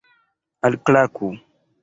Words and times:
alklaku 0.65 1.29